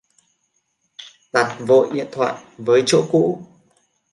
[1.33, 3.45] Đặt vội điện thoại với chỗ cũ